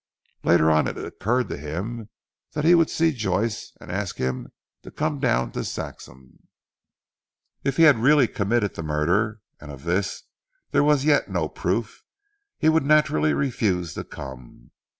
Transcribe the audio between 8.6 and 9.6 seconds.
the murder